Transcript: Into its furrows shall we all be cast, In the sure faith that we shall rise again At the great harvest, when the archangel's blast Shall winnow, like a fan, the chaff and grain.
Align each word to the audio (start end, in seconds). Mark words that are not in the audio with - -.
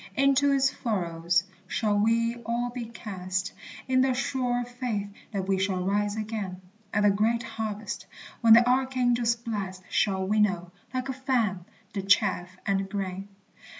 Into 0.15 0.51
its 0.51 0.71
furrows 0.71 1.43
shall 1.67 1.95
we 1.95 2.35
all 2.43 2.71
be 2.71 2.85
cast, 2.85 3.53
In 3.87 4.01
the 4.01 4.15
sure 4.15 4.65
faith 4.65 5.07
that 5.31 5.47
we 5.47 5.59
shall 5.59 5.83
rise 5.85 6.15
again 6.15 6.59
At 6.91 7.03
the 7.03 7.11
great 7.11 7.43
harvest, 7.43 8.07
when 8.39 8.53
the 8.53 8.67
archangel's 8.67 9.35
blast 9.35 9.83
Shall 9.91 10.25
winnow, 10.25 10.71
like 10.91 11.07
a 11.09 11.13
fan, 11.13 11.65
the 11.93 12.01
chaff 12.01 12.57
and 12.65 12.89
grain. 12.89 13.27